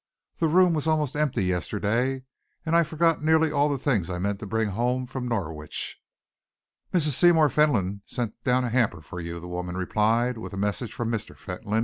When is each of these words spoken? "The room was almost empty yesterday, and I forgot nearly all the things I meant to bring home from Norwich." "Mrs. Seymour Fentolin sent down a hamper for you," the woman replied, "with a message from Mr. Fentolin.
"The 0.37 0.47
room 0.47 0.73
was 0.73 0.87
almost 0.87 1.15
empty 1.15 1.43
yesterday, 1.45 2.23
and 2.65 2.75
I 2.75 2.81
forgot 2.81 3.21
nearly 3.23 3.51
all 3.51 3.69
the 3.69 3.77
things 3.77 4.09
I 4.09 4.17
meant 4.17 4.39
to 4.39 4.47
bring 4.47 4.69
home 4.69 5.05
from 5.05 5.27
Norwich." 5.27 6.01
"Mrs. 6.91 7.11
Seymour 7.11 7.49
Fentolin 7.49 8.01
sent 8.07 8.33
down 8.43 8.63
a 8.65 8.69
hamper 8.69 9.01
for 9.03 9.19
you," 9.19 9.39
the 9.39 9.47
woman 9.47 9.77
replied, 9.77 10.39
"with 10.39 10.53
a 10.53 10.57
message 10.57 10.91
from 10.91 11.11
Mr. 11.11 11.37
Fentolin. 11.37 11.79